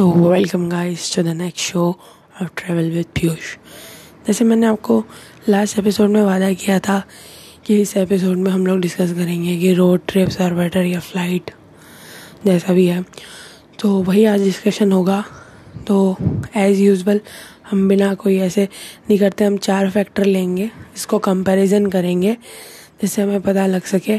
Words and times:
So 0.00 0.10
welcome 0.10 0.68
guys 0.68 1.16
to 1.16 1.22
the 1.22 1.26
next 1.26 1.72
show 1.72 2.00
of 2.42 2.48
travel 2.56 2.90
with 2.90 3.04
Piyush 3.04 3.56
जैसे 4.26 4.44
मैंने 4.44 4.66
आपको 4.66 5.04
last 5.48 5.78
episode 5.78 6.10
में 6.10 6.22
वादा 6.22 6.52
किया 6.52 6.78
था 6.78 7.02
कि 7.66 7.80
इस 7.80 7.96
एपिसोड 7.96 8.36
में 8.36 8.50
हम 8.50 8.66
लोग 8.66 8.80
डिस्कस 8.80 9.12
करेंगे 9.12 9.56
कि 9.56 9.74
रोड 9.74 10.00
ट्रिप्स 10.08 10.40
आर 10.40 10.54
बेटर 10.54 10.82
या 10.82 11.00
फ़्लाइट 11.00 11.50
जैसा 12.46 12.72
भी 12.72 12.86
है। 12.86 13.04
तो 13.78 14.02
वही 14.02 14.24
आज 14.24 14.40
डिस्कशन 14.40 14.92
होगा। 14.92 15.24
तो 15.86 16.16
एज़ 16.56 16.80
यूजल 16.80 17.20
हम 17.70 17.88
बिना 17.88 18.14
कोई 18.14 18.38
ऐसे 18.38 18.64
नहीं 19.10 19.18
करते, 19.18 19.44
हम 19.44 19.56
चार 19.56 19.90
फैक्टर 19.90 20.24
लेंगे, 20.24 20.70
इसको 20.96 21.18
कंपैरिजन 21.18 21.86
करेंगे, 21.86 22.32
जिससे 23.02 23.22
हमें 23.22 23.40
पता 23.40 23.66
लग 23.66 23.82
सके 23.82 24.18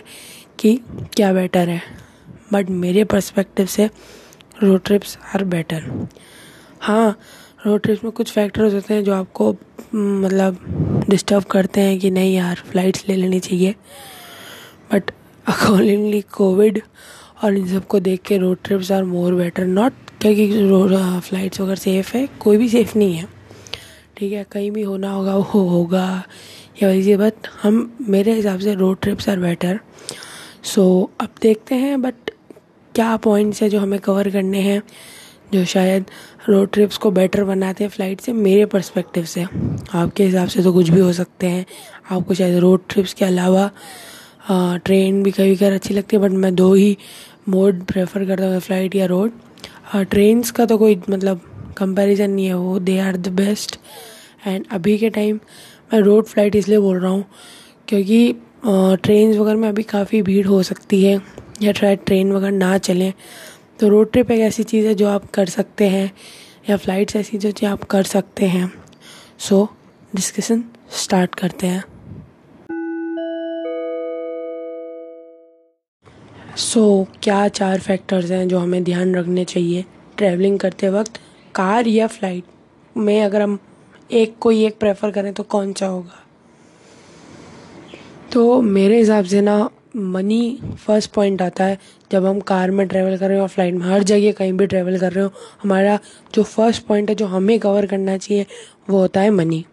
कि 0.60 0.80
क्या 1.14 1.34
बेटर 1.34 1.70
है। 1.70 1.82
बट 2.54 2.70
मेरे 2.70 3.04
पर्सपेक्टिव 3.04 3.66
से 3.66 3.90
रोड 4.64 4.82
ट्रिप्स 4.86 5.18
आर 5.36 5.44
बेटर 5.44 5.84
हाँ 6.82 7.18
रोड 7.66 7.82
ट्रिप्स 7.82 8.04
में 8.04 8.12
कुछ 8.14 8.32
फैक्टर्स 8.32 8.74
होते 8.74 8.94
हैं 8.94 9.04
जो 9.04 9.14
आपको 9.14 9.52
मतलब 9.96 11.06
डिस्टर्ब 11.10 11.44
करते 11.52 11.82
हैं 11.82 11.98
कि 12.00 12.12
नहीं 12.12 12.34
यार 12.36 12.62
फ़्लाइट्स 12.70 13.08
ले 13.10 13.16
लेनी 13.16 13.40
चाहिए। 13.40 13.76
बट 14.94 15.12
अकॉर्डिंगली 15.46 16.22
कोविड 16.34 16.82
और 17.44 17.58
इन 17.58 17.68
सबको 17.68 18.00
देख 18.00 18.22
के 18.22 18.38
road 18.38 18.58
trips 18.64 18.92
are 18.92 19.04
more 19.04 19.34
better 19.36 19.66
not 19.66 19.94
क्योंकि 20.22 20.48
फ्लाइट्स 21.28 21.62
अगर 21.62 21.76
सेफ़ 21.76 22.16
है, 22.18 22.28
कोई 22.40 22.58
भी 22.58 22.70
सेफ़ 22.70 22.98
नहीं 22.98 23.14
है। 23.14 23.28
ठीक 24.18 24.34
है, 24.34 24.46
कहीं 24.52 24.72
भी 24.72 24.82
होना 24.82 25.12
होगा, 25.12 25.36
वो 25.36 25.68
होगा, 25.70 26.24
या 26.82 26.90
वैसे 26.90 27.18
बट 27.18 27.48
हम, 27.64 27.98
मेरे 28.10 28.34
हिसाब 28.34 28.60
से 28.60 28.74
road 28.76 28.98
trips 29.02 29.30
are 29.30 29.40
better 29.40 29.80
so 30.66 31.12
अब 31.22 31.30
देखते 31.42 31.76
हैं 31.76 32.02
बट 32.02 32.31
क्या 32.96 33.16
पॉइंट्स 33.18 33.62
है 33.64 33.70
जो 33.70 33.80
हमें 33.80 34.00
कवर 34.00 34.30
करने 34.30 34.60
हैं, 34.62 34.82
जो 35.54 35.64
शायद 35.66 36.06
रोड 36.50 36.70
ट्रिप्स 36.74 36.98
को 36.98 37.12
बेटर 37.12 37.44
बनाते 37.44 37.84
हैं 37.84 37.92
फ़्लाइट 37.92 38.22
से? 38.22 38.34
मेरे 38.34 38.66
पर्सपेक्टिव 38.66 39.26
से। 39.26 39.44
आपके 39.44 40.24
हिसाब 40.24 40.48
से 40.48 40.64
तो 40.64 40.74
कुछ 40.74 40.90
भी 40.90 41.00
हो 41.00 41.12
सकते 41.14 41.48
हैं। 41.48 41.66
आपको 42.12 42.34
शायद 42.34 42.58
रोड 42.60 42.82
ट्रिप्स 42.90 43.14
के 43.14 43.26
अलावा 43.26 43.70
ट्रेन 44.50 45.22
भी 45.24 45.32
कभी 45.32 45.56
कभी 45.56 45.76
अच्छी 45.76 45.94
लगती 45.94 46.16
है 46.16 46.22
बट 46.22 46.32
मैं 46.34 46.54
दो 46.56 46.74
ही 46.74 46.98
मोड 47.50 47.84
प्रेफर 47.86 48.26
करता 48.26 48.46
हूँ 48.46 48.60
फ़्लाइट 48.60 48.96
या 48.96 49.06
रोड 49.06 49.32
ट्रेन्स 50.10 50.52
का 50.52 50.66
तो 50.66 50.78
कोई 50.78 51.02
मतलब 51.10 51.42
कंपैरिजन 51.78 52.30
नहीं 52.32 52.46
है, 52.46 52.54
वो 52.54 52.80
they 52.80 52.98
are 53.00 53.18
the 53.18 53.28
best 53.36 53.78
and 54.48 54.66
अभी 54.72 54.98
के 54.98 55.10
टाइम 55.10 55.40
मैं 55.94 56.00
रोड 56.02 56.26
फ़्लाइट 56.26 56.56
इसलिए 56.56 56.80
बोल 56.80 57.00
रहा 57.00 57.12
हूँ, 57.12 57.26
क्योंकि 57.88 58.34
ट्रेन्स 58.66 59.38
वगैरह 59.38 59.58
में 59.58 59.68
अभी 59.70 59.84
काफ़ी 59.86 60.22
भीड़ 60.22 60.46
हो 60.48 60.62
सकती 60.64 61.04
है। 61.04 61.20
या 61.62 61.74
शायद 61.74 62.00
ट्रेन 62.06 62.32
वगैरह 62.32 62.58
ना 62.58 62.78
चलें 62.78 63.14
तो 63.80 63.88
रोड 63.88 64.12
ट्रिप 64.12 64.32
एक 64.32 64.40
ऐसी 64.40 64.64
चीज़ 64.64 64.88
है 64.88 64.94
जो 64.94 65.08
आप 65.08 65.32
कर 65.32 65.46
सकते 65.46 65.88
हैं 65.88 66.12
या 66.70 66.78
फ़्लाइट्स 66.78 67.16
ऐसी 67.16 67.38
जो 67.38 67.52
चीज़ 67.52 67.70
आप 67.70 67.84
कर 67.84 68.04
सकते 68.04 68.46
हैं। 68.46 68.74
सो 69.40 69.70
डिस्कशन 70.16 70.64
स्टार्ट 70.92 71.36
करते 71.36 71.68
हैं। 71.68 71.84
सो 76.56 77.06
so, 77.06 77.20
क्या 77.24 77.48
चार 77.48 77.80
फैक्टर्स 77.80 78.32
हैं 78.32 78.48
जो 78.48 78.60
हमें 78.60 78.84
ध्यान 78.84 79.16
रखने 79.16 79.46
चाहिए? 79.46 79.86
ट्रैवलिंग 80.18 80.60
करते 80.60 80.90
वक्त 80.90 81.18
कार 81.56 81.88
या 81.88 82.08
फ़्लाइट 82.08 82.44
में 82.98 83.22
अगर 83.22 83.42
हम 83.42 83.60
एक 84.12 84.36
कोई 84.40 84.66
एक 84.66 84.80
प्रेफर 84.80 85.12
करें 85.12 85.34
तो 85.34 85.44
कौन 85.44 85.74
सा 85.74 85.86
होगा? 85.86 86.26
तो 88.34 88.62
मेरे 88.62 88.98
हिसाब 88.98 89.26
से 89.26 89.42
ना 89.42 89.70
मनी 89.96 90.60
फ़र्स्ट 90.86 91.12
पॉइंट 91.12 91.42
आता 91.42 91.64
है 91.64 91.78
जब 92.12 92.26
हम 92.26 92.40
कार 92.40 92.72
में 92.72 92.88
ट्रैवल 92.88 93.18
कर 93.18 93.30
रहे 93.30 93.40
हो 93.40 93.48
फ़्लाइट 93.48 93.74
में 93.74 93.86
हर 93.86 94.04
जगह 94.04 94.32
कहीं 94.32 94.54
भी 94.54 94.68
ट्रैवल 94.68 94.98
कर 95.00 95.12
रहे 95.14 95.24
हो 95.24 95.32
हमारा 95.64 96.00
जो 96.36 96.44
फ़र्स्ट 96.44 96.86
पॉइंट 96.86 97.10
है 97.10 97.16
जो 97.16 97.26
हमें 97.26 97.60
कवर 97.60 97.86
करना 97.86 98.18
चाहिए 98.18 98.46
वो 98.90 99.00
होता 99.00 99.22
है 99.22 99.30
मनी 99.30 99.66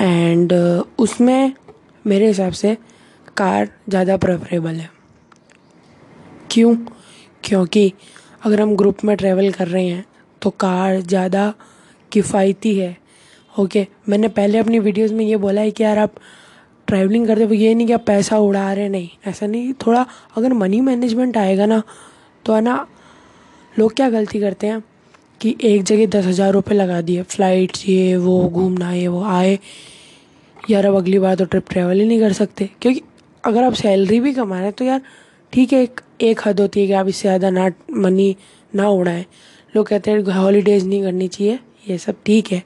एंड 0.00 0.52
uh, 0.52 0.84
उसमें 0.98 1.52
मेरे 2.06 2.26
हिसाब 2.26 2.52
से 2.52 2.76
कार 3.36 3.68
ज़्यादा 3.88 4.16
प्रेफरेबल 4.16 4.74
है. 4.74 4.90
क्यों? 6.50 6.74
क्योंकि 7.44 7.92
अगर 8.44 8.60
हम 8.60 8.74
ग्रुप 8.76 9.04
में 9.04 9.16
ट्रैवल 9.16 9.50
कर 9.52 9.68
रहे 9.68 9.86
हैं 9.86 10.04
तो 10.42 10.50
कार 10.50 11.00
ज़्यादा 11.00 11.52
किफ़ायती 12.12 12.78
है. 12.78 12.96
ओके 13.58 13.86
मैंने 14.08 14.28
पहले 14.28 14.58
अपनी 14.58 14.78
वीडियोस 14.78 15.10
में 15.10 15.24
ये 15.24 15.36
बोला 15.36 15.60
है 15.60 15.70
कि 15.70 15.82
यार 15.82 15.98
आप 15.98 16.14
ट्रैवलिंग 16.88 17.26
करते 17.26 17.44
हुए 17.44 17.56
ये 17.56 17.74
नहीं 17.74 17.86
कि 17.86 17.92
आप 17.92 18.04
पैसा 18.06 18.38
उड़ा 18.38 18.72
रहे 18.72 18.88
नहीं, 18.88 19.08
ऐसा 19.26 19.46
नहीं। 19.46 19.72
थोड़ा 19.86 20.06
अगर 20.36 20.52
मनी 20.54 20.80
मैनेजमेंट 20.82 21.36
आएगा 21.38 21.66
ना 21.66 21.82
तो 22.44 22.54
है 22.54 22.60
ना, 22.62 22.86
लोग 23.74 23.94
क्या 23.94 24.08
गलती 24.10 24.40
करते 24.40 24.66
हैं 24.66 24.82
कि 25.40 25.56
एक 25.62 25.82
जगह 25.84 26.06
दस 26.08 26.26
हज़ार 26.26 26.52
रुपये 26.52 26.74
लगा 26.74 27.00
दिए 27.00 27.22
फ़्लाइट्स 27.24 27.88
ये, 27.88 28.16
वो, 28.16 28.48
घूमना 28.48 28.92
ये, 28.92 29.06
वो, 29.08 29.22
आए। 29.24 29.58
यार 30.56 30.86
अब 30.86 30.96
अगली 30.96 31.18
बार 31.18 31.34
तो 31.34 31.44
ट्रिप 31.44 31.68
ट्रैवल 31.70 32.00
ही 32.00 32.06
नहीं 32.06 32.20
कर 32.20 32.32
सकते। 32.34 32.68
क्योंकि 32.82 33.02
अगर 33.44 33.64
आप 33.64 33.74
सैलरी 33.74 34.20
भी 34.20 34.32
कमा 34.34 34.56
रहे 34.56 34.64
हैं 34.64 34.72
तो 34.72 34.84
यार 34.84 35.00
ठीक 35.52 35.72
है, 35.72 35.82
एक 35.82 36.00
एक 36.22 36.40
हद 36.46 36.60
होती 36.60 36.80
है 36.80 36.86
कि 36.86 36.92
आप 36.92 37.08
इससे 37.08 37.28
ज़्यादा 37.28 37.50
ना 37.50 37.70
मनी 37.92 38.36
ना 38.72 38.88
उड़ाएँ। 38.90 39.24
लोग 39.74 39.86
कहते 39.86 40.10
हैं 40.10 40.20
हॉलीडेज़ 40.32 40.86
नहीं 40.86 41.02
करनी 41.02 41.28
चाहिए, 41.28 41.58
ये 41.88 41.98
सब 41.98 42.16
ठीक 42.26 42.52
है। 42.52 42.58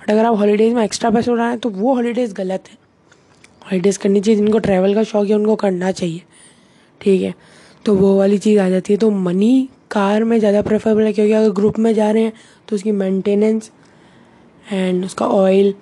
बट 0.00 0.10
अगर 0.10 0.24
आप 0.24 0.36
हॉलीडेज़ 0.38 0.74
में 0.74 0.82
एक्स्ट्रा 0.84 1.10
पैसे 1.10 1.30
उड़ा 1.30 1.42
रहे 1.42 1.50
हैं 1.50 1.58
तो 1.60 1.70
वो 1.70 1.94
हॉलीडेज़ 1.94 2.34
गलत 2.34 2.68
है। 2.70 2.76
हॉलीडेज़ 3.70 3.98
करनी 3.98 4.20
चाहिए। 4.20 4.36
जिनको 4.36 4.58
ट्रैवल 4.60 4.94
का 4.94 5.02
शौक 5.04 5.26
है, 5.26 5.34
उनको 5.34 5.56
करना 5.56 5.90
चाहिए। 5.92 6.22
ठीक 7.00 7.22
है? 7.22 7.34
तो 7.84 7.94
वो 7.94 8.16
वाली 8.18 8.38
चीज़ 8.38 8.58
आ 8.60 8.68
जाती 8.68 8.92
है। 8.92 8.98
तो 8.98 9.10
मनी 9.10 9.68
कार 9.90 10.24
में 10.24 10.38
ज़्यादा 10.38 10.62
प्रेफरेबल 10.62 11.02
है, 11.02 11.12
क्योंकि 11.12 11.32
अगर 11.32 11.50
ग्रुप 11.52 11.78
में 11.78 11.92
जा 11.94 12.10
रहे 12.10 12.22
हैं 12.22 12.32
तो 12.68 12.76
उसकी 12.76 12.92
मेंटेनेंस 12.92 13.70
एंड 14.64 15.04
उसका 15.04 15.26
ऑयल 15.28 15.74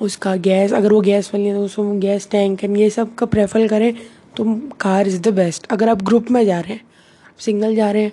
उसका 0.00 0.34
गैस 0.38 0.72
अगर 0.72 0.92
वो 0.92 1.00
गैस 1.00 1.30
वाली 1.34 1.46
है 1.46 1.54
तो 1.54 1.64
उसको 1.64 1.92
गैस 2.00 2.28
टैंक 2.30 2.62
एंड 2.64 2.76
ये 2.76 2.88
सब 2.90 3.14
का 3.14 3.26
प्रेफर 3.26 3.66
करें 3.68 3.92
तो 4.36 4.44
कार 4.80 5.08
इज़ 5.08 5.20
द 5.22 5.28
बेस्ट 5.34 5.66
अगर 5.72 5.88
आप 5.88 6.02
ग्रुप 6.02 6.30
में 6.30 6.44
जा 6.46 6.60
रहे 6.60 6.72
हैं 6.72 6.84
सिंगल 7.38 7.74
जा 7.76 7.90
रहे 7.90 8.02
हैं 8.02 8.12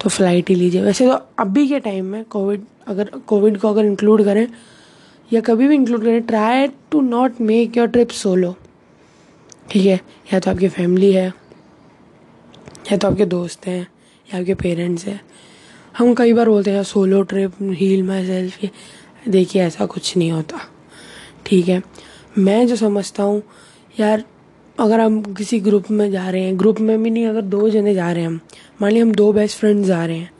तो 0.00 0.08
फ़्लाइट 0.08 0.48
ही 0.50 0.54
लीजिए। 0.54 0.82
वैसे 0.82 1.06
तो 1.06 1.18
अभी 1.38 1.66
के 1.68 1.80
टाइम 1.80 2.06
में 2.06 2.24
कोविड 2.24 2.64
अगर 2.86 3.10
कोविड 3.26 3.58
को 3.58 3.68
अगर 3.68 3.84
इंक्लूड 3.84 4.24
करें 4.24 4.46
या 5.32 5.40
कभी 5.40 5.68
भी 5.68 5.74
इंक्लूड 5.74 6.02
करें 6.02 6.22
try 6.22 6.66
to 6.90 7.00
not 7.00 7.40
make 7.40 7.76
your 7.76 7.86
trip 7.86 8.10
solo 8.10 8.54
ठीक 9.70 9.86
है? 9.86 10.00
या 10.32 10.40
तो 10.40 10.50
आपकी 10.50 10.68
फैमिली 10.68 11.12
है, 11.12 11.26
या 12.92 12.96
तो 12.96 13.08
आपके 13.08 13.26
दोस्त 13.26 13.66
हैं, 13.66 13.80
या 14.28 14.38
आपके 14.40 14.54
पेरेंट्स 14.54 15.06
हैं। 15.06 15.20
हम 15.98 16.14
कई 16.14 16.32
बार 16.32 16.48
बोलते 16.48 16.70
हैं 16.70 16.82
solo 16.82 17.22
trip 17.22 17.52
heal 17.62 18.02
my 18.02 18.26
self 18.26 18.58
देखिए, 19.28 19.62
ऐसा 19.62 19.86
कुछ 19.86 20.16
नहीं 20.16 20.30
होता। 20.32 20.60
ठीक 21.46 21.68
है? 21.68 21.82
मैं 22.38 22.66
जो 22.66 22.76
समझता 22.76 23.22
हूँ, 23.22 23.42
यार, 24.00 24.24
अगर 24.78 25.00
हम 25.00 25.20
किसी 25.34 25.58
ग्रुप 25.60 25.90
में 25.90 26.10
जा 26.10 26.28
रहे 26.30 26.42
हैं 26.42 26.58
ग्रुप 26.58 26.80
में 26.80 27.02
भी 27.02 27.10
नहीं 27.10 27.26
अगर 27.26 27.42
दो 27.42 27.68
जने 27.70 27.94
जा 27.94 28.12
रहे 28.12 28.20
हैं 28.20 28.28
हम 28.28 28.40
मान 28.82 28.92
ली 28.92 29.00
हम 29.00 29.12
दो 29.12 29.32
बेस्ट 29.32 29.58
फ्रेंड्स 29.58 29.86
जा 29.86 30.04
रहे 30.06 30.16
हैं 30.16 30.30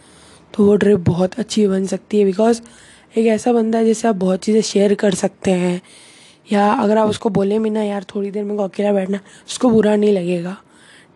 तो 0.55 0.65
वो 0.65 0.77
ट्रिप 0.77 0.99
बहुत 0.99 1.35
अच्छी 1.35 1.67
बन 1.67 1.87
सकती 1.87 2.19
है 2.19 2.25
बिकॉज़ 2.25 2.61
एक 3.19 3.27
ऐसा 3.27 3.53
बंदा 3.53 3.79
है 3.79 3.85
जिससे 3.85 4.09
आप 4.09 4.17
बहुत 4.17 4.41
चीज़ें 4.41 4.61
शेयर 4.63 4.95
कर 4.95 5.15
सकते 5.15 5.51
हैं। 5.51 5.81
या 6.53 6.73
अगर 6.73 6.99
आप 6.99 7.09
उसको 7.09 7.29
बोले 7.29 7.59
भी 7.59 7.71
ना, 7.71 7.83
यार, 7.83 8.05
थोड़ी 8.05 8.31
देर 8.31 8.45
मेरे 8.45 8.57
को 8.57 8.65
अकेला 8.65 8.93
बैठना 8.93 9.21
उसको 9.49 9.71
बुरा 9.71 9.97
नहीं 9.97 10.13
लगेगा। 10.13 10.57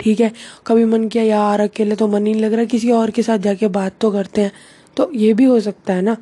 ठीक 0.01 0.21
है? 0.21 0.33
कभी 0.67 0.85
मन 0.85 1.09
किया, 1.09 1.25
यार, 1.25 1.61
अकेले 1.61 1.97
तो 1.97 2.09
मन 2.09 2.23
नहीं 2.23 2.35
लग 2.35 2.53
रहा, 2.53 2.65
किसी 2.65 2.91
और 2.91 3.11
के 3.11 3.23
साथ 3.23 3.39
जाके 3.39 3.69
बात 3.69 3.93
तो 4.01 4.11
करते 4.11 4.41
हैं। 4.41 4.53
तो 4.97 5.11
ये 5.13 5.33
भी 5.35 5.45
हो 5.45 5.61
सकता 5.61 5.95
है 5.95 6.03
ना। 6.03 6.17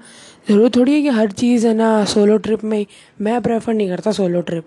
ज़रूर 0.48 0.70
थोड़ी 0.76 0.92
है 0.92 1.02
कि 1.02 1.08
हर 1.08 1.30
चीज़ 1.30 1.66
है 1.66 1.74
ना 1.74 2.04
सोलो 2.04 2.36
ट्रिप 2.36 2.64
में 2.64 2.78
ही। 2.78 2.86
मैं 3.20 3.40
प्रेफर 3.42 3.74
नहीं 3.74 3.88
करता 3.88 4.12
सोलो 4.12 4.40
ट्रिप 4.40 4.64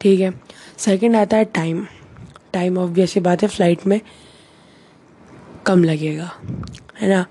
ठीक 0.00 0.20
है? 0.20 0.32
सेकंड 0.78 1.16
आता 1.16 1.36
है 1.36 1.44
टाइम 1.44 1.86
टाइम 2.52 2.78
ऑब्वियस 2.78 3.18
बात 3.18 3.42
है 3.42 3.48
फ़्लाइट 3.48 3.86
में 3.86 4.00
कम 5.66 5.84
लगेगा। 5.84 6.30
है 7.00 7.08
ना? 7.08 7.26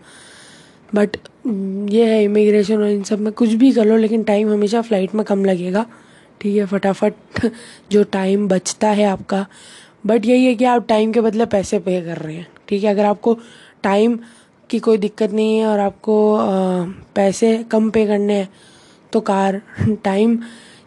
बट 0.96 1.18
ये 1.48 2.06
है 2.06 2.24
इमिग्रेशन 2.24 2.78
और 2.78 2.90
इन 2.90 3.04
सब 3.04 3.20
में। 3.20 3.32
कुछ 3.34 3.50
भी 3.54 3.72
कर 3.72 3.86
लो, 3.86 3.98
लेकिन 3.98 4.24
टाइम 4.24 4.52
हमेशा 4.52 4.82
फ़्लाइट 4.82 5.16
में 5.16 5.24
कम 5.26 5.46
लगेगा। 5.46 5.86
ठीक 6.42 6.56
है, 6.58 6.66
फटाफट। 6.66 7.14
जो 7.92 8.04
टाइम 8.04 8.48
बचता 8.48 8.90
है 8.90 9.06
आपका। 9.06 9.46
बट 10.06 10.26
यही 10.26 10.46
है 10.46 10.56
कि 10.56 10.66
आप 10.66 10.88
टाइम 10.88 11.12
के 11.12 11.22
बदले 11.22 11.46
पैसे 11.46 11.80
पे 11.80 12.02
कर 12.02 12.18
रहे 12.18 12.36
हैं। 12.36 12.48
ठीक 12.68 12.84
है, 12.84 12.90
अगर 12.90 13.06
आपको 13.06 13.38
टाइम 13.84 14.20
की 14.70 14.80
कोई 14.80 14.98
दिक्कत 14.98 15.32
नहीं 15.32 15.58
है 15.58 15.66
और 15.68 15.80
आपको 15.80 16.16
पैसे 17.16 17.58
कम 17.72 17.90
पे 17.90 18.06
करने 18.08 18.34
हैं 18.34 18.50
तो 19.14 19.22
कार 19.22 19.62
टाइम 20.04 20.38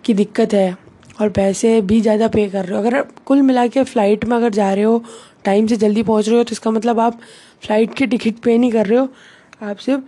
की 0.04 0.14
दिक्कत 0.14 0.54
है 0.54 0.76
और 1.20 1.28
पैसे 1.30 1.80
भी 1.80 2.00
ज़्यादा 2.00 2.28
पे 2.28 2.48
कर 2.48 2.64
रहे 2.64 2.78
हो। 2.78 2.82
अगर 2.82 3.02
कुल 3.26 3.42
मिला 3.42 3.66
के 3.66 3.84
फ़्लाइट 3.84 4.24
में 4.24 4.36
अगर 4.36 4.50
जा 4.52 4.72
रहे 4.74 4.84
हो 4.84 5.02
टाइम 5.44 5.66
से 5.66 5.76
जल्दी 5.76 6.02
पहुँच 6.02 6.28
रहे 6.28 6.38
हो 6.38 6.44
तो 6.44 6.52
इसका 6.52 6.70
मतलब 6.70 7.00
आप 7.00 7.20
फ़्लाइट 7.62 7.94
की 7.94 8.06
टिकट 8.06 8.38
पे 8.44 8.56
नहीं 8.58 8.72
कर 8.72 8.86
रहे 8.86 8.98
हो। 8.98 9.08
आप 9.62 9.76
सिर्फ़ 9.78 10.02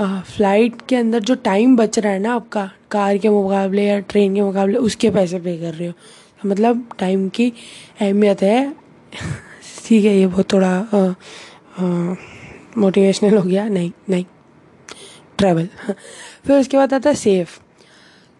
फ़्लाइट 0.00 0.82
के 0.88 0.96
अंदर 0.96 1.20
जो 1.20 1.34
टाइम 1.44 1.76
बच 1.76 1.98
रहा 1.98 2.12
है 2.12 2.18
ना 2.18 2.34
आपका 2.34 2.70
कार 2.90 3.18
के 3.18 3.28
मुकाबले 3.28 3.84
या 3.84 3.98
ट्रेन 4.00 4.34
के 4.34 4.40
मुकाबले, 4.42 4.78
उसके 4.78 5.10
पैसे 5.10 5.38
पे 5.38 5.56
कर 5.58 5.74
रहे 5.74 5.88
हो। 5.88 5.92
तो 6.42 6.48
मतलब 6.48 6.88
टाइम 6.98 7.28
की 7.28 7.52
अहमियत 8.00 8.42
है। 8.42 8.74
ठीक 9.86 10.04
है, 10.04 10.16
ये 10.18 10.26
बहुत 10.26 10.52
थोड़ा 10.52 11.14
मोटिवेशनल 12.78 13.36
हो 13.36 13.42
गया। 13.42 13.68
नहीं 13.68 13.90
नहीं 14.10 14.24
ट्रैवल 15.38 15.68
फिर 16.46 16.58
उसके 16.60 16.76
बाद 16.76 16.94
आता 16.94 17.10
है 17.10 17.14
सेफ़ 17.16 17.58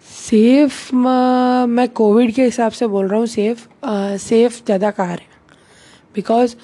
सेफ़ 0.07 0.95
मैं 0.95 1.89
कोविड 1.89 2.35
के 2.35 2.45
हिसाब 2.45 2.73
से 2.73 2.87
बोल 2.87 3.09
रहा 3.09 3.19
हूँ 3.19 3.27
सेफ़ 3.27 3.67
सेफ़ 4.19 4.65
ज़्यादा 4.65 4.91
कार 4.91 5.19
है। 5.19 5.27
बिकॉज़ 6.15 6.55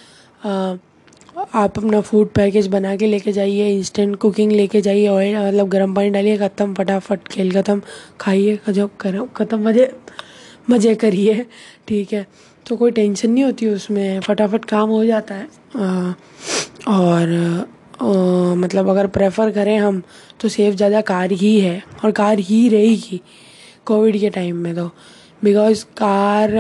आप 1.55 1.79
अपना 1.79 2.01
फ़ूड 2.01 2.29
पैकेज 2.35 2.67
बना 2.67 2.95
के 2.97 3.07
लेके 3.07 3.33
जाइए 3.33 3.69
इंस्टेंट 3.71 4.17
कुकिंग 4.21 4.53
लेके 4.53 4.81
जाइए 4.81 5.07
ऑयल 5.09 5.37
मतलब 5.37 5.69
गर्म 5.69 5.95
पानी 5.95 6.11
डालिए 6.11 6.37
ख़त्म 6.39 6.75
फटाफट 6.75 7.29
खेल 7.29 7.51
ख़त्म 7.53 7.81
खाइए 8.21 8.59
जब 8.69 8.97
करो 9.01 9.29
ख़त्म 9.37 9.59
मज़े 9.69 9.91
मज़े 10.71 10.95
करिए 10.95 11.45
ठीक 11.89 12.13
है। 12.13 12.27
तो 12.67 12.77
कोई 12.77 12.91
टेंशन 12.91 13.31
नहीं 13.31 13.45
होती 13.45 13.67
उसमें 13.69 14.21
फटाफट 14.21 14.65
काम 14.65 14.89
हो 14.91 15.05
जाता 15.05 15.35
है। 15.35 15.49
आ, 15.77 16.13
और 16.89 17.33
आ, 18.01 18.55
मतलब 18.57 18.89
अगर 18.89 19.07
प्रेफर 19.09 19.51
करें 19.51 19.77
हम 19.79 20.03
तो 20.41 20.49
सेफ़ 20.49 20.75
ज़्यादा 20.75 21.01
कार 21.11 21.33
ही 21.33 21.59
है 21.61 21.83
और 22.05 22.11
कार 22.13 22.39
ही 22.41 22.69
रहेगी 22.69 23.21
कोविड 23.87 24.19
के 24.21 24.31
टाइम 24.31 24.57
में 24.57 24.75
तो। 24.75 24.91
बिकॉज़ 25.45 25.85
कार 25.97 26.53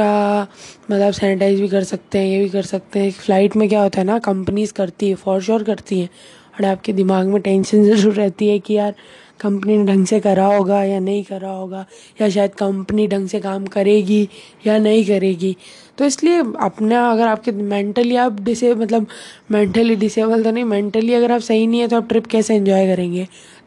मतलब 0.91 1.11
सैनिटाइज 1.13 1.61
भी 1.61 1.69
कर 1.69 1.85
सकते 1.85 2.19
हैं, 2.19 2.27
ये 2.27 2.39
भी 2.41 2.49
कर 2.49 2.63
सकते 2.65 3.01
हैं। 3.01 3.11
फ़्लाइट 3.13 3.57
में 3.57 3.69
क्या 3.69 3.83
होता 3.83 4.01
है 4.01 4.07
ना 4.07 4.19
कंपनीज़ 4.21 4.73
करती 4.73 5.09
है 5.09 5.15
फॉर 5.17 5.43
श्योर 5.43 5.63
करती 5.63 6.01
हैं। 6.01 6.09
और 6.55 6.65
आपके 6.65 6.93
दिमाग 6.93 7.27
में 7.27 7.41
टेंशन 7.43 7.85
ज़रूर 7.95 8.15
रहती 8.15 8.49
है 8.49 8.59
कि 8.59 8.75
यार 8.75 8.95
कंपनी 9.41 9.77
ने 9.77 9.85
ढंग 9.87 10.07
से 10.07 10.19
करा 10.21 10.45
होगा 10.47 10.83
या 10.85 10.99
नहीं 11.01 11.23
करा 11.25 11.51
होगा, 11.51 11.85
या 12.21 12.29
शायद 12.31 12.55
कंपनी 12.55 13.07
ढंग 13.09 13.29
से 13.29 13.41
काम 13.41 13.67
करेगी 13.67 14.29
या 14.67 14.77
नहीं 14.79 15.05
करेगी। 15.07 15.57
तो 15.99 16.05
इसलिए 16.05 16.39
अपना, 16.61 17.11
अगर 17.13 17.27
आपके 17.29 17.53
मेंटली 17.53 18.17
आप 18.17 18.41
डिसे 18.43 18.75
मतलब 18.75 19.07
मेंटली 19.51 19.97
डिसेबल 19.97 20.43
तो 20.45 20.51
नहीं 20.51 20.65
मेंटली 20.65 21.15
अगर 21.15 21.33
आप 21.33 21.41
सही 21.43 21.67
नहीं 21.67 21.81
है 21.81 21.89
तो 21.89 21.97
आप 21.97 22.09
ट्रिप 22.09 22.27
कैसे 22.27 22.55
एंजॉय 22.57 22.87
करेंगे? 22.87 23.27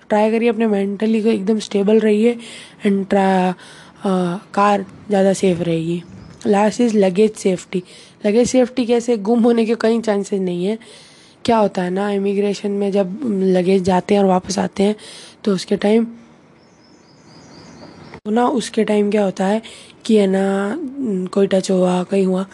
ट्राई 0.10 0.32
करिए, 0.32 0.50
अपने 0.50 0.68
मेंटली 0.68 1.22
को 1.22 1.30
एकदम 1.30 1.60
स्टेबल 1.60 2.00
रहिए 2.00 2.38
एंड 2.86 3.06
ट्रा 3.08 3.54
कार 4.54 4.86
ज़्यादा 5.08 5.34
सेफ़ 5.34 5.62
रहेगी। 5.64 6.02
Last 6.48 6.82
is 6.82 6.98
luggage 6.98 7.32
safety 7.36 7.84
luggage 8.26 8.48
safety 8.50 8.86
कैसे? 8.86 9.18
गुम 9.20 9.44
होने 9.44 9.66
के 9.66 9.76
कहीं 9.76 10.02
चांसेस 10.02 10.40
नहीं 10.42 10.66
है। 10.66 10.78
क्या 11.46 11.58
होता 11.58 11.82
है 11.82 11.90
ना 11.90 12.10
इमिग्रेशन 12.12 12.72
में 12.72 12.92
जब 12.92 13.20
लगेज 13.26 13.84
जाते 13.84 14.16
हैं 14.16 14.22
और 14.22 14.28
वापस 14.28 14.60
आते 14.60 14.84
हैं 14.84 14.96
तो 15.44 15.54
उसके 15.54 15.76
टाइम 15.78 16.06
तो 18.26 18.32
ना 18.32 18.48
उसके 18.52 18.84
टाइम 18.84 19.12
क्या 19.12 19.24
होता 19.24 19.46
है 19.46 19.62
कि 20.06 20.16
है 20.18 20.26
ना, 20.28 20.78
कोई 21.34 21.48
टच 21.48 21.70
हुआ, 21.72 22.04
कहीं 22.04 22.26
हुआ 22.26 22.46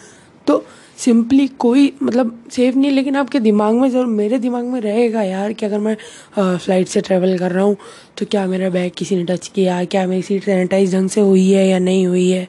तो 0.46 0.64
सिंपली 0.98 1.46
कोई 1.58 1.92
मतलब 2.02 2.38
सेफ़ 2.52 2.76
नहीं, 2.76 2.90
लेकिन 2.90 3.16
आपके 3.16 3.40
दिमाग 3.40 3.74
में 3.74 3.88
ज़रूर, 3.90 4.06
मेरे 4.06 4.38
दिमाग 4.38 4.64
में 4.64 4.80
रहेगा 4.80 5.22
यार 5.22 5.52
कि 5.52 5.66
अगर 5.66 5.78
मैं 5.78 5.96
फ़्लाइट 6.36 6.88
से 6.88 7.00
ट्रैवल 7.00 7.36
कर 7.38 7.52
रहा 7.52 7.64
हूँ 7.64 7.76
तो 8.18 8.26
क्या 8.26 8.46
मेरा 8.46 8.68
बैग 8.70 8.92
किसी 8.98 9.16
ने 9.16 9.24
टच 9.26 9.48
किया, 9.48 9.84
क्या 9.84 10.06
मेरी 10.06 10.22
सीट 10.22 10.44
सैनिटाइज 10.44 10.94
ढंग 10.94 11.08
से 11.10 11.20
हुई 11.20 11.50
है 11.50 11.66
या 11.68 11.78
नहीं 11.78 12.06
हुई 12.06 12.28
है? 12.30 12.48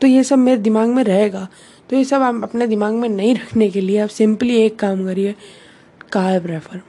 तो 0.00 0.06
ये 0.06 0.22
सब 0.24 0.38
मेरे 0.38 0.58
दिमाग 0.58 0.88
में 0.88 1.02
रहेगा। 1.04 1.46
तो 1.90 1.96
ये 1.96 2.04
सब 2.04 2.22
आप 2.22 2.40
अपने 2.42 2.66
दिमाग 2.66 2.94
में 2.94 3.08
नहीं 3.08 3.34
रखने 3.34 3.68
के 3.70 3.80
लिए 3.80 3.98
आप 3.98 4.08
सिंपली 4.10 4.56
एक 4.56 4.78
काम 4.78 5.04
करिए 5.06 5.34
car 6.12 6.38
prefer 6.40 6.80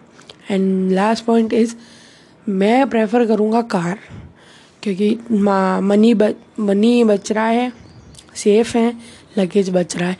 and 0.51 0.91
last 0.91 1.25
point 1.25 1.53
is 1.53 1.75
मैं 2.47 2.89
प्रेफर 2.89 3.25
करूँगा 3.27 3.61
कार 3.71 3.97
क्योंकि 4.83 5.09
मनी 5.31 6.13
बच 6.13 6.35
मनी 6.59 7.03
बच 7.03 7.31
रहा 7.31 7.47
है। 7.47 7.71
सेफ़ 8.35 8.77
हैं 8.77 8.91
लगेज 9.37 9.69
बच 9.69 9.95
रहा 9.97 10.09
है। 10.09 10.17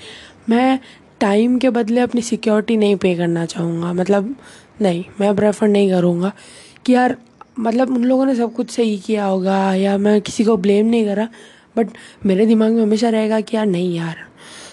मैं 0.50 0.80
टाइम 1.22 1.58
के 1.60 1.70
बदले 1.70 2.02
अपनी 2.02 2.22
सिक्योरिटी 2.22 2.78
नहीं 2.78 2.96
पे 2.96 3.16
करना 3.16 3.46
चाहूँगा। 3.46 3.94
मतलब 3.94 4.36
नहीं, 4.82 5.04
मैं 5.22 5.36
प्रेफर 5.36 5.68
नहीं 5.68 5.90
करूँगा 5.92 6.32
कि 6.86 6.94
यार 6.94 7.16
मतलब 7.60 7.96
उन 7.96 8.04
लोगों 8.04 8.26
ने 8.26 8.36
सब 8.36 8.54
कुछ 8.54 8.72
सही 8.72 8.98
किया 8.98 9.26
होगा 9.26 9.74
या 9.76 9.98
मैं 9.98 10.20
किसी 10.22 10.44
को 10.44 10.58
ब्लेम 10.58 10.86
नहीं 10.86 11.06
करा 11.06 11.28
बट 11.78 11.90
मेरे 12.26 12.46
दिमाग 12.46 12.72
में 12.72 12.82
हमेशा 12.82 13.10
रहेगा 13.10 13.40
कि 13.42 13.56
यार 13.58 13.66
नहीं 13.66 13.96
यार, 13.96 14.16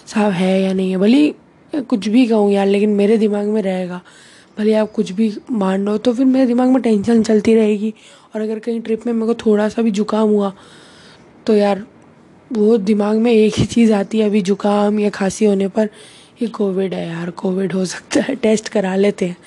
साहब 0.07 0.31
है 0.31 0.61
या 0.61 0.73
नहीं 0.73 0.91
है। 0.91 0.97
भले 0.97 1.33
कुछ 1.73 2.07
भी 2.07 2.25
कहूँ 2.27 2.51
यार, 2.51 2.67
लेकिन 2.67 2.89
मेरे 2.89 3.17
दिमाग 3.17 3.47
में 3.47 3.61
रहेगा। 3.61 4.01
भले 4.57 4.73
आप 4.73 4.91
कुछ 4.91 5.11
भी 5.11 5.31
मान 5.51 5.85
लो 5.85 5.97
तो 5.97 6.13
फिर 6.13 6.25
मेरे 6.25 6.45
दिमाग 6.45 6.69
में 6.69 6.81
टेंशन 6.81 7.23
चलती 7.23 7.55
रहेगी। 7.55 7.93
और 8.35 8.41
अगर 8.41 8.59
कहीं 8.59 8.81
ट्रिप 8.81 9.05
में 9.07 9.13
मेरे 9.13 9.25
को 9.27 9.33
थोड़ा 9.35 9.67
सा 9.69 9.81
भी 9.81 9.91
जुकाम 9.91 10.29
हुआ 10.29 10.53
तो 11.47 11.55
यार 11.55 11.85
वो 12.53 12.77
दिमाग 12.77 13.17
में 13.17 13.31
एक 13.31 13.53
ही 13.57 13.65
चीज़ 13.65 13.91
आती 13.93 14.19
है 14.19 14.25
अभी 14.25 14.41
जुकाम 14.41 14.99
या 14.99 15.09
खांसी 15.09 15.45
होने 15.45 15.67
पर 15.67 15.89
ये 16.41 16.47
कोविड 16.47 16.93
है 16.93 17.07
यार 17.07 17.29
कोविड 17.31 17.73
हो 17.73 17.85
सकता 17.85 18.21
है 18.21 18.35
टेस्ट 18.35 18.69
करा 18.69 18.95
लेते 18.95 19.25
हैं। 19.25 19.37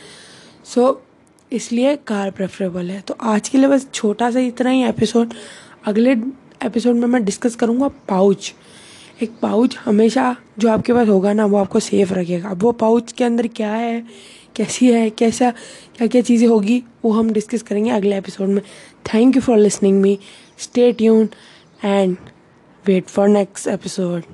सो 0.65 0.81
so, 0.83 0.97
इसलिए 1.53 1.95
कार 1.97 2.31
प्रेफरेबल 2.31 2.91
है। 2.91 3.01
तो 3.01 3.17
आज 3.23 3.49
के 3.49 3.59
लिए 3.59 3.69
बस 3.69 3.89
छोटा 3.95 4.31
सा 4.31 4.41
इतना 4.41 4.71
ही 4.71 4.83
एपिसोड 4.85 5.35
अगले 5.87 6.13
एपिसोड 6.67 6.97
में 6.97 7.07
मैं 7.09 7.25
डिस्कस 7.25 7.55
करूँगा 7.55 7.89
पाउच 8.09 8.53
एक 9.23 9.39
पाउच 9.43 9.77
हमेशा 9.85 10.37
जो 10.59 10.69
आपके 10.69 10.93
पास 10.93 11.09
होगा 11.09 11.33
ना 11.33 11.45
वो 11.47 11.57
आपको 11.57 11.81
सेफ़ 11.81 12.13
रखेगा। 12.15 12.49
अब 12.49 12.63
वो 12.63 12.73
पाउच 12.73 13.13
के 13.13 13.25
अंदर 13.25 13.47
क्या 13.47 13.73
है 13.73 14.03
कैसी 14.57 14.91
है 14.93 15.09
कैसा 15.11 15.51
क्या 15.97 16.07
क्या 16.07 16.23
चीज़ें 16.23 16.49
होगी 16.49 16.83
वो 17.05 17.13
हम 17.13 17.31
डिस्कस 17.33 17.63
करेंगे 17.63 17.91
अगले 17.91 18.17
एपिसोड 18.19 18.49
में। 18.49 18.63
Thank 19.15 19.37
you 19.37 19.43
for 19.43 19.59
listening 19.59 20.01
me 20.03 20.19
stay 20.59 20.93
tuned 20.93 21.29
and 21.85 22.17
wait 22.87 23.11
for 23.11 23.29
next 23.29 23.67
episode 23.67 24.27